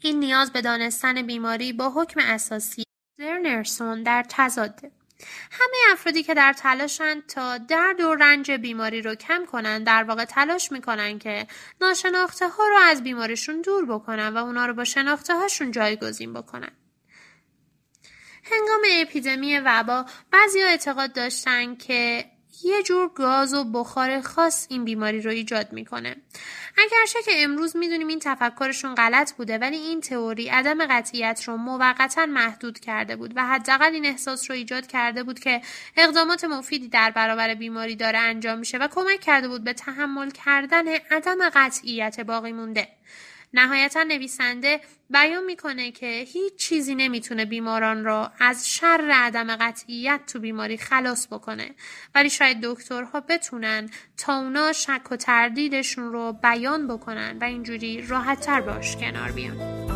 [0.00, 2.84] این نیاز به دانستن بیماری با حکم اساسی
[3.18, 4.90] زرنرسون در تضاده
[5.50, 10.24] همه افرادی که در تلاشن تا درد و رنج بیماری رو کم کنن در واقع
[10.24, 11.46] تلاش می‌کنن که
[11.80, 16.72] ناشناخته ها رو از بیماریشون دور بکنن و اونا رو با شناخته هاشون جایگزین بکنن.
[18.44, 22.24] هنگام اپیدمی وبا بعضی ها اعتقاد داشتن که
[22.62, 26.16] یه جور گاز و بخار خاص این بیماری رو ایجاد می‌کنه.
[26.78, 32.26] اگرچه که امروز می‌دونیم این تفکرشون غلط بوده ولی این تئوری عدم قطعیت رو موقتا
[32.26, 35.60] محدود کرده بود و حداقل این احساس رو ایجاد کرده بود که
[35.96, 40.88] اقدامات مفیدی در برابر بیماری داره انجام میشه و کمک کرده بود به تحمل کردن
[40.88, 42.88] عدم قطعیت باقی مونده.
[43.54, 50.40] نهایتا نویسنده بیان می‌کنه که هیچ چیزی نمی‌تونه بیماران را از شر عدم قطعیت تو
[50.40, 51.74] بیماری خلاص بکنه.
[52.14, 58.60] ولی شاید دکترها بتونن تا اونا شک و تردیدشون رو بیان بکنن و اینجوری راحتتر
[58.60, 59.93] باش کنار بیان.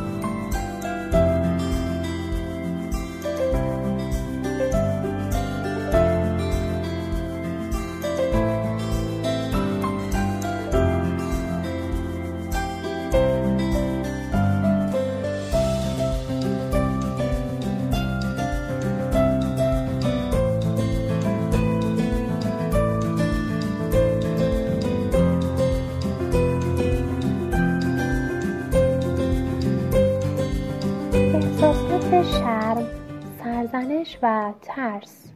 [34.22, 35.33] و ترس.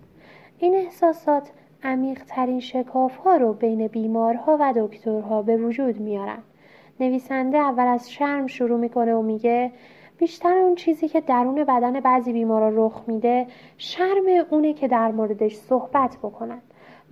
[0.59, 1.51] این احساسات
[1.85, 6.43] عمیقترین شکاف ها رو بین بیمارها و دکترها به وجود میارن.
[7.01, 9.73] نویسنده اول از شرم شروع می‌کنه و میگه
[10.19, 13.47] بیشتر اون چیزی که درون بدن بعضی بیمارا رخ میده
[13.79, 16.63] شرم اونه که در موردش صحبت بکنن.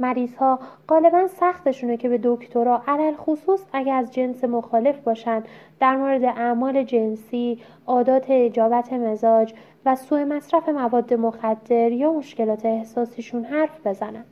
[0.01, 0.59] مریض ها
[0.89, 5.43] غالبا سختشونه که به دکترا علل خصوص اگر از جنس مخالف باشن
[5.81, 9.55] در مورد اعمال جنسی، عادات اجابت مزاج
[9.87, 14.25] و سوء مصرف مواد مخدر یا مشکلات احساسیشون حرف بزنن.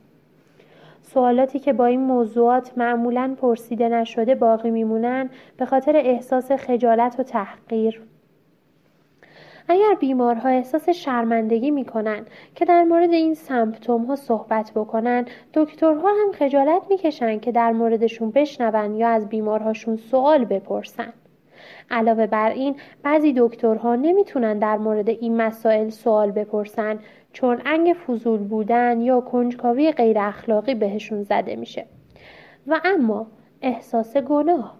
[1.01, 7.23] سوالاتی که با این موضوعات معمولا پرسیده نشده باقی میمونن به خاطر احساس خجالت و
[7.23, 8.01] تحقیر
[9.71, 16.31] اگر بیمارها احساس شرمندگی می‌کنن که در مورد این سمپتوم ها صحبت بکنن دکترها هم
[16.31, 21.13] خجالت می‌کشن که در موردشون بشنون یا از بیمارهاشون سوال بپرسن.
[21.91, 26.99] علاوه بر این بعضی دکترها نمی‌تونن در مورد این مسائل سوال بپرسن
[27.33, 31.85] چون انگ فضول بودن یا کنجکاوی غیر اخلاقی بهشون زده میشه.
[32.67, 33.27] و اما
[33.61, 34.78] احساس گناه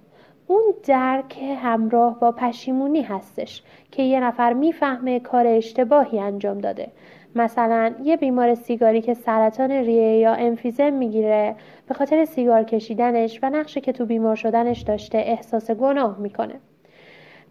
[0.50, 6.88] اون درک همراه با پشیمونی هستش که یه نفر می‌فهمه کار اشتباهی انجام داده.
[7.36, 11.56] مثلا یه بیمار سیگاری که سرطان ریه یا انفیزم می‌گیره
[11.88, 16.56] به خاطر سیگار کشیدنش و نقشه که تو بیمار شدنش داشته احساس گناه می‌کنه.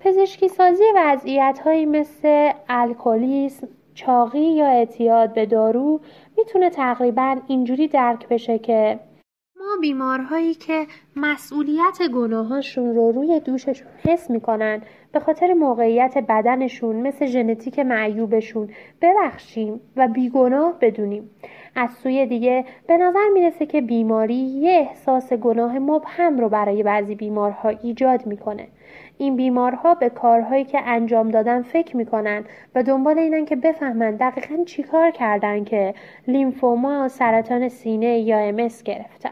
[0.01, 6.01] پزشکی سازی وضعیت هایی مثل الکلیسم چاقی یا اعتیاد به دارو
[6.39, 8.99] می‌تونه تقریبا اینجوری درک بشه که
[9.61, 17.27] ما بیمارهایی که مسئولیت گناهاشون رو روی دوششون حس می‌کنن به خاطر موقعیت بدنشون مثل
[17.27, 18.71] ژنتیک معیوبشون
[19.03, 21.31] ببخشیم و بیگناه بدونیم.
[21.75, 27.15] از سوی دیگه به نظر می‌رسه که بیماری یه احساس گناه مبهم رو برای بعضی
[27.15, 28.69] بیمارها ایجاد می‌کنه.
[29.19, 32.45] این بیمارها به کارهایی که انجام دادن فکر می‌کنن
[32.75, 35.95] و دنبال اینن که بفهمن دقیقا چیکار کردن که
[36.29, 39.31] لیمفوما سرطان سینه یا امس گرفتن.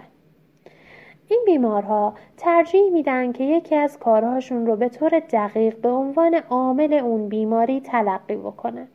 [1.28, 6.92] این بیمارها ترجیح میدن که یکی از کارهاشون رو به طور دقیق به عنوان عامل
[6.92, 8.88] اون بیماری تلقی بکنن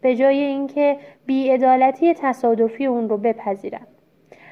[0.00, 3.86] به جای اینکه بیعدالتی تصادفی اون رو بپذیرن.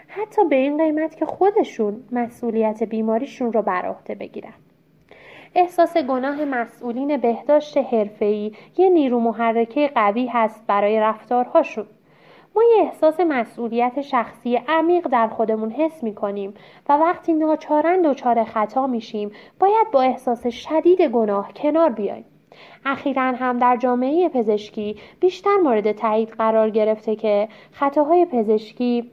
[0.08, 4.54] حتی به این قیمت که خودشون مسئولیت بیماریشون رو بر عهده بگیرن.
[5.54, 11.86] احساس گناه مسئولین بهداشت حرفه‌ای یه نیرو محرکه قوی هست برای رفتارهاشون.
[12.56, 16.54] ما یه احساس مسئولیت شخصی عمیق در خودمون حس می کنیم
[16.88, 22.24] و وقتی ناچارن دچار خطا میشیم باید با احساس شدید گناه کنار بیاییم.
[22.84, 29.10] اخیرا هم در جامعه پزشکی بیشتر مورد تایید قرار گرفته که خطاهای پزشکی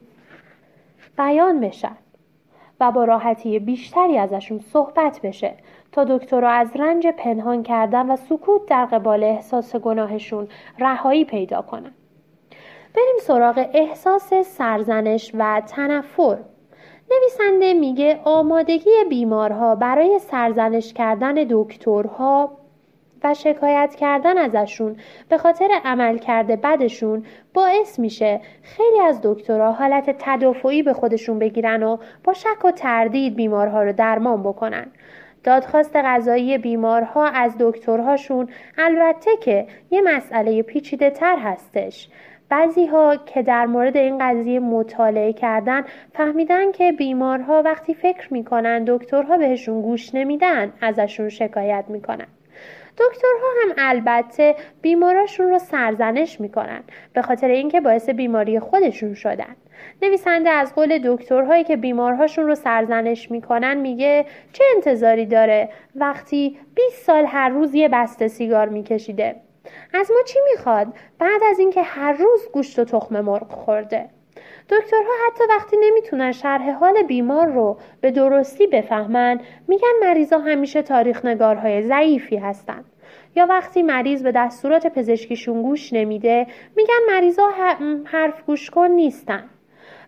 [1.18, 1.98] بیان بشن
[2.80, 5.54] و با راحتی بیشتری ازشون صحبت بشه
[5.91, 10.48] تا دکترها از رنج پنهان کردن و سکوت در قبال احساس گناهشون
[10.80, 11.91] رهایی پیدا کنن.
[12.96, 16.38] بریم سراغ احساس سرزنش و تنفر.
[17.12, 22.58] نویسنده میگه آمادگی بیمارها برای سرزنش کردن دکترها
[23.24, 24.96] و شکایت کردن ازشون
[25.30, 31.84] به خاطر عمل کرده بدشون باعث میشه خیلی از دکترها حالت تدافعی به خودشون بگیرن
[31.84, 34.86] و با شک و تردید بیمارها رو درمان بکنن
[35.44, 42.10] دادخواست غذایی بیمارها از دکترهاشون البته که یه مسئله پیچیده تر هستش
[42.50, 45.84] بعضی ها که در مورد این قضیه مطالعه کردن
[46.14, 52.28] فهمیدن که بیمارها وقتی فکر می‌کنن دکترها بهشون گوش نمیدن ازشون شکایت می‌کنن.
[52.98, 56.84] دکترها هم البته بیماراشون رو سرزنش می‌کنن
[57.14, 59.56] به خاطر اینکه باعث بیماری خودشون شدن.
[60.02, 67.06] نویسنده از قول دکترهایی که بیمارهاشون رو سرزنش می‌کنن میگه چه انتظاری داره؟ وقتی 20
[67.06, 69.36] سال هر روز یه بسته سیگار میکشیده.
[69.93, 70.88] از ما چی می‌خواد؟
[71.20, 74.09] بعد از اینکه هر روز گوشت و تخم مرغ خورده.
[74.70, 81.26] دکترها حتی وقتی نمی‌تونن شرح حال بیمار رو به درستی بفهمن میگن مریضا همیشه تاریخ
[81.26, 82.86] نگارهای ضعیفی هستن.
[83.36, 87.49] یا وقتی مریض به دستورات پزشکیشون گوش نمیده میگن مریضا
[88.05, 89.49] حرف گوش کن نیستن.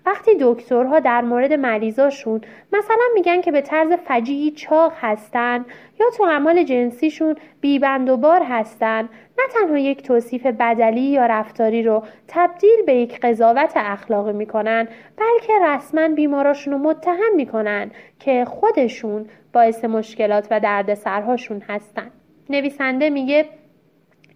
[0.06, 2.42] وقتی دکترها در مورد مریضاشون
[2.74, 5.66] مثلا میگن که به طرز فجیعی چاق هستن
[6.00, 11.84] یا تو عمال جنسیشون بیبند و بار هستن نه تنها یک توصیف بدلی یا رفتاری
[11.84, 14.88] رو تبدیل به یک قضاوت اخلاقی می‌کنن
[15.18, 22.12] بلکه رسما بیماراشون رو متهم می‌کنن که خودشون باعث مشکلات و دردسرهاشون هستن.
[22.50, 23.46] نویسنده میگه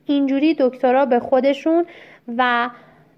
[0.06, 1.86] اینجوری دکترها به خودشون
[2.38, 2.70] و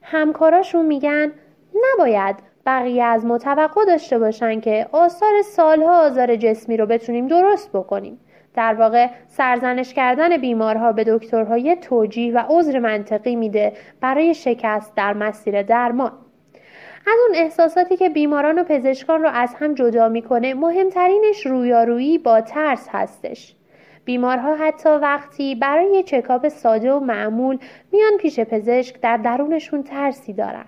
[0.02, 1.32] همکاراشون میگن
[1.76, 7.70] نباید بقیه از ما توقع داشته باشن که آثار سالها آزار جسمی رو بتونیم درست
[7.74, 8.20] بکنیم.
[8.56, 15.14] در واقع سرزنش کردن بیمارها به دکترها توجیه و عذر منطقی میده برای شکست در
[15.14, 16.12] مسیر درمان.
[17.08, 22.42] از اون احساساتی که بیماران و پزشکان رو از هم جدا می‌کنه مهمترینش رویارویی با
[22.42, 23.56] ترس هستش.
[24.06, 27.58] بیمارها حتی وقتی برای چکاپ ساده و معمول
[27.92, 30.66] میان پیش پزشک در درونشون ترسی دارن.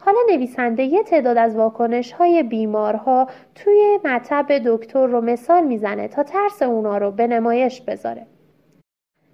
[0.00, 6.22] حالا نویسنده یه تعداد از واکنش های بیمارها توی مطب دکتر رو مثال می‌زنه تا
[6.22, 8.26] ترس اونا رو به نمایش بذاره.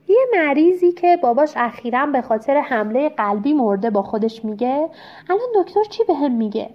[0.09, 4.89] یه مریضی که باباش اخیرا به خاطر حمله قلبی مرده با خودش میگه
[5.31, 6.71] الان دکتر چی به هم میگه؟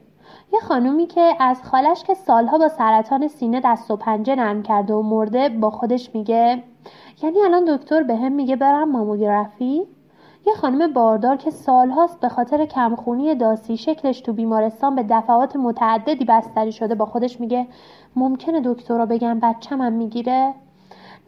[0.53, 4.93] یه خانومی که از خالش که سالها با سرطان سینه دست و پنجه نرم کرده
[4.93, 6.63] و مرده با خودش میگه
[7.23, 9.87] یعنی الان دکتر به هم میگه برم ماموگرافی؟
[10.45, 16.25] یه خانم باردار که سالهاست به خاطر کمخونی داسی شکلش تو بیمارستان به دفعات متعددی
[16.25, 17.67] بستری شده با خودش میگه
[18.15, 18.61] ممکنه
[19.05, 20.53] بگم بچه‌مم می‌گیره؟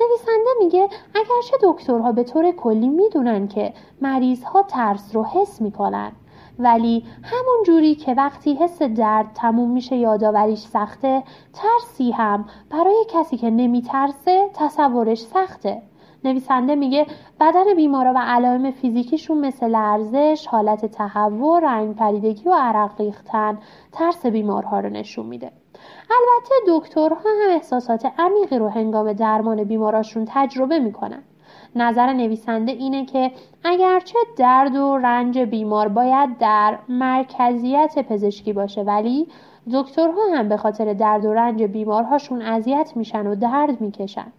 [0.02, 6.12] نویسنده میگه اگرچه دکترها به طور کلی می‌دونن که مریض ها ترس رو حس می‌کنن
[6.60, 13.38] ولی همون جوری که وقتی حس درد تموم میشه یادآوریش سخته ترسی هم برای کسی
[13.38, 15.82] که نمیترسه تصورش سخته.
[16.24, 17.06] نویسنده میگه
[17.40, 23.58] بدن بیمارا و علائم فیزیکیشون مثل لرزش، حالت تهوع، رنگ پریدگی و عرق ریختن
[23.92, 25.52] ترس بیمارها رو نشون میده.
[26.10, 31.24] البته دکترها هم احساسات عمیقی رو هنگام درمان بیماراشون تجربه می‌کنن.
[31.76, 33.32] نظر نویسنده اینه که
[33.64, 39.28] اگرچه درد و رنج بیمار باید در مرکزیت پزشکی باشه ولی
[39.74, 44.34] دکترها هم به خاطر درد و رنج بیمارهاشون اذیت میشن و درد می‌کشن.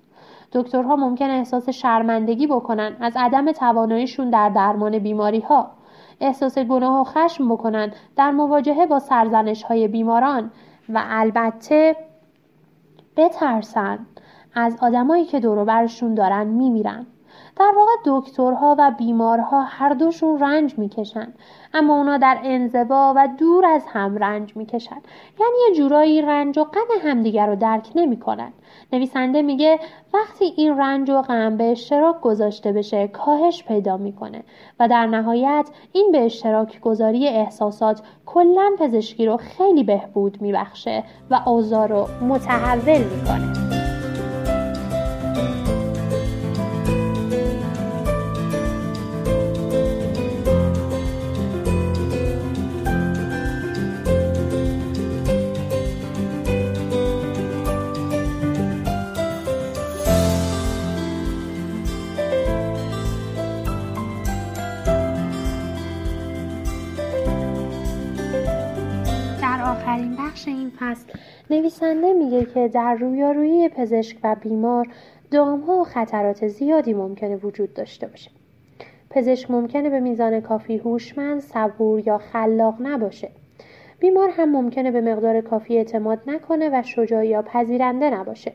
[0.53, 5.71] دکترها ممکن احساس شرمندگی بکنن از عدم تواناییشون در درمان بیماری ها
[6.21, 10.51] احساس گناه و خشم بکنن در مواجهه با سرزنش های بیماران
[10.89, 11.97] و البته
[13.17, 14.07] بترسن.
[14.55, 17.07] از آدمایی که دور برشون دارن میمیرن.
[17.57, 21.33] در واقع دکترها و بیمارها هر دوشون رنج می‌کشن
[21.75, 25.03] اما اونا در انزوا و دور از هم رنج می‌کشن.
[25.41, 28.53] یعنی یه جورایی رنج و غم همدیگر رو درک نمی‌کنن.
[28.93, 29.81] نویسنده میگه
[30.15, 34.43] وقتی این رنج و غم به اشتراک گذاشته بشه کاهش پیدا می‌کنه
[34.81, 41.41] و در نهایت این به اشتراک گذاری احساسات کلا پزشکی رو خیلی بهبود میبخشه و
[41.47, 43.82] اوضاع رو متحول می‌کنه.
[69.73, 71.13] آخرین بخش این فصل.
[71.51, 74.89] نویسنده میگه که در رویارویی پزشک و بیمار
[75.31, 78.31] دامها و خطرات زیادی ممکنه وجود داشته باشه.
[79.11, 83.29] پزشک ممکنه به میزان کافی هوشمند صبور یا خلاق نباشه.
[83.99, 88.53] بیمار هم ممکنه به مقدار کافی اعتماد نکنه و شجاع یا پذیرنده نباشه.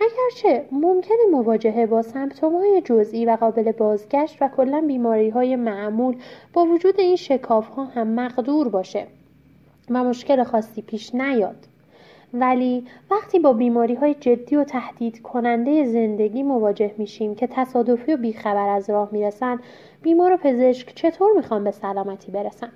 [0.00, 6.16] اگرچه ممکن مواجهه با سمپتوم های جزئی و قابل بازگشت و کلا بیماری های معمول
[6.52, 9.06] با وجود این شکاف ها هم مقدور باشه.
[9.90, 11.56] و مشکل خاصی پیش نیاد.
[12.34, 18.16] ولی وقتی با بیماری های جدی و تهدید کننده زندگی مواجه میشیم که تصادفی و
[18.16, 19.60] بیخبر از راه می‌رسن
[20.02, 22.72] بیمار و پزشک چطور می‌خوان به سلامتی برسن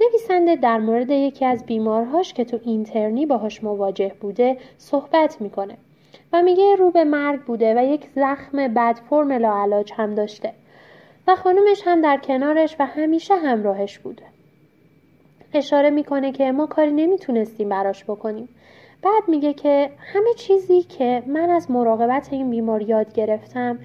[0.00, 5.76] نویسنده در مورد یکی از بیمارهاش که تو اینترنی باهاش مواجه بوده صحبت می‌کنه
[6.32, 10.52] و میگه رو به مرگ بوده و یک زخم بد فرم لاعلاج هم داشته
[11.26, 14.22] و خانومش هم در کنارش و همیشه همراهش بوده
[15.54, 18.48] اشاره می‌کنه که ما کاری نمی‌تونستیم براش بکنیم
[19.02, 23.78] بعد میگه که همه چیزی که من از مراقبت این بیمار یاد گرفتم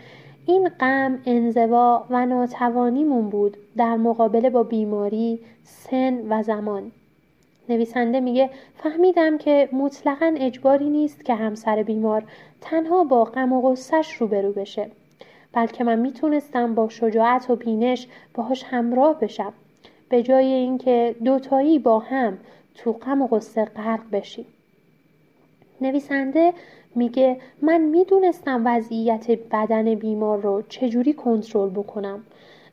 [0.46, 6.92] این غم، انزوا و ناتوانیمون بود در مقابله با بیماری، سن و زمان.
[7.70, 12.24] نویسنده میگه فهمیدم که مطلقا اجباری نیست که همسر بیمار
[12.62, 14.92] تنها با غم و غصش روبرو بشه
[15.54, 19.54] بلکه من می‌تونستم با شجاعت و بینش باهاش همراه بشم
[20.10, 22.38] به جای اینکه دوتایی با هم
[22.76, 24.46] تو غم و غصه غرق بشیم.
[25.82, 26.54] نویسنده
[26.96, 32.24] میگه من می‌دونستم وضعیت بدن بیمار رو چجوری کنترل بکنم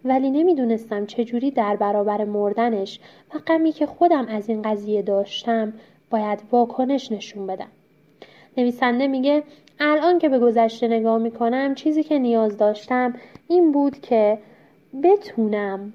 [0.04, 3.00] ولی نمی‌دونستم چجوری در برابر مردنش
[3.34, 5.72] و غمی که خودم از این قضیه داشتم
[6.10, 7.68] باید واکنش نشون بدم.
[8.56, 9.42] نویسنده میگه
[9.80, 13.14] الان که به گذشته نگاه می‌کنم چیزی که نیاز داشتم
[13.48, 14.38] این بود که
[15.02, 15.92] بتونم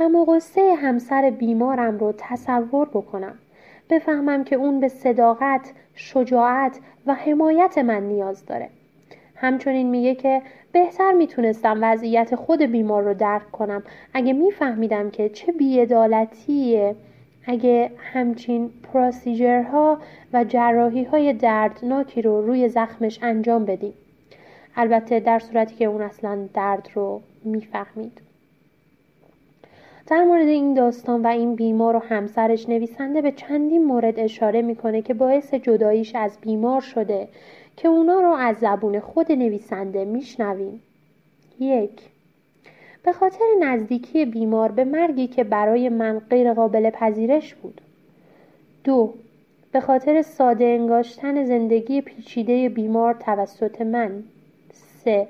[0.00, 3.34] غم و غصه همسر بیمارم رو تصور بکنم
[3.90, 8.68] بفهمم که اون به صداقت، شجاعت و حمایت من نیاز داره.
[9.36, 10.42] همچنین میگه که
[10.72, 13.82] بهتر می‌تونستم وضعیت خود بیمار رو درک کنم
[14.14, 16.94] اگه میفهمیدم که چه بیعدالتیه
[17.46, 19.98] اگه همچین پروسیجرها
[20.32, 23.94] و جراحی های دردناکی رو روی زخمش انجام بدیم.
[24.76, 28.29] البته در صورتی که اون اصلا درد رو می‌فهمید.
[30.10, 35.02] در مورد این داستان و این بیمار و همسرش نویسنده به چندین مورد اشاره می‌کنه
[35.02, 37.28] که باعث جداییش از بیمار شده
[37.76, 40.82] که اونا رو از زبون خود نویسنده میشنویم.
[41.60, 42.00] یک
[43.02, 47.80] به خاطر نزدیکی بیمار به مرگی که برای من غیر قابل پذیرش بود.
[48.84, 49.14] دو
[49.72, 54.22] به خاطر ساده انگاشتن زندگی پیچیده بیمار توسط من.
[54.72, 55.28] سه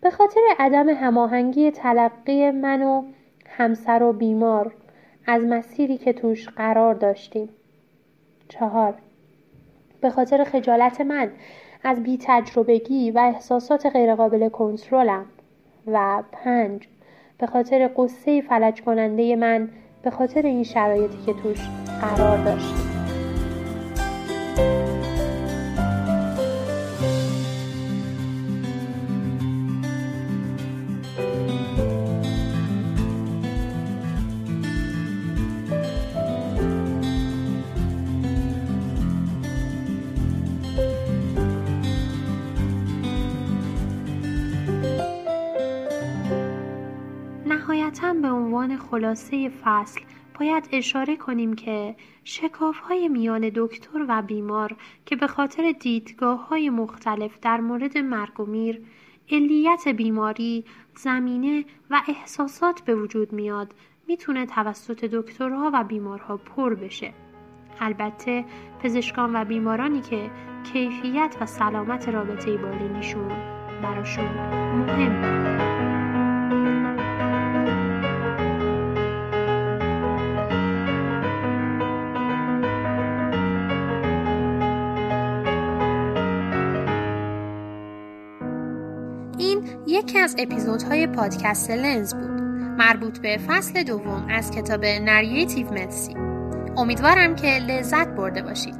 [0.00, 3.02] به خاطر عدم هماهنگی تلقی من و
[3.58, 4.74] همسر و بیمار
[5.26, 7.48] از مسیری که توش قرار داشتیم.
[8.48, 8.94] چهار
[10.00, 11.30] به خاطر خجالت من
[11.84, 15.26] از بی تجربگی و احساسات غیرقابل کنترلم.
[15.86, 16.88] و پنج
[17.38, 19.68] به خاطر قصه فلج کننده من
[20.02, 21.68] به خاطر این شرایطی که توش
[22.00, 22.95] قرار داشتیم.
[48.74, 50.00] خلاصه فصل
[50.38, 56.70] باید اشاره کنیم که شکاف های میان دکتر و بیمار که به خاطر دیدگاه های
[56.70, 58.82] مختلف در مورد مرگ و میر،
[59.30, 60.64] علیت بیماری،
[60.94, 63.74] زمینه و احساسات به وجود میاد
[64.08, 67.12] می‌تونه توسط دکترها و بیمارها پر بشه.
[67.80, 68.44] البته
[68.82, 70.30] پزشکان و بیمارانی که
[70.72, 73.28] کیفیت و سلامت رابطه بالینیشون
[73.82, 74.24] براشون
[74.78, 75.65] مهم
[90.26, 92.40] از اپیزودهای پادکست لنز بود.
[92.78, 96.14] مربوط به فصل دوم از کتاب نریتیو مدسی
[96.76, 98.74] امیدوارم که لذت برده باشید.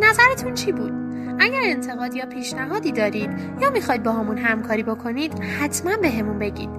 [0.00, 0.92] نظرتون چی بود؟
[1.40, 3.30] اگر انتقاد یا پیشنهادی دارید
[3.60, 6.70] یا می‌خواید با همون همکاری بکنید حتما به همون بگید.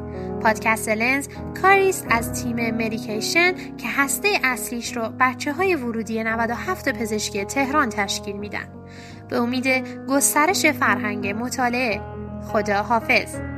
[0.42, 1.28] پادکست لنز
[1.62, 8.36] کاریست از تیم مدیکیشن که هسته اصلیش رو بچه های ورودی 97 پزشکی تهران تشکیل
[8.36, 8.68] میدن.
[9.30, 9.68] به امید
[10.10, 12.02] گسترش فرهنگ مطالعه
[12.52, 13.55] خدا حافظ